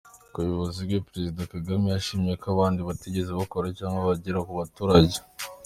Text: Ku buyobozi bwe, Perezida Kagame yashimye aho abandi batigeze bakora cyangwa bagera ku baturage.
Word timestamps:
Ku 0.31 0.37
buyobozi 0.43 0.79
bwe, 0.87 0.99
Perezida 1.07 1.41
Kagame 1.53 1.85
yashimye 1.89 2.31
aho 2.35 2.47
abandi 2.55 2.79
batigeze 2.89 3.31
bakora 3.39 3.67
cyangwa 3.77 4.07
bagera 4.09 4.39
ku 4.45 4.53
baturage. 4.61 5.17